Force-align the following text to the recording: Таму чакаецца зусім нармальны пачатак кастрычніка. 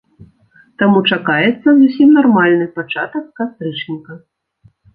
Таму 0.81 1.01
чакаецца 1.15 1.67
зусім 1.75 2.09
нармальны 2.17 2.65
пачатак 2.81 3.31
кастрычніка. 3.43 4.21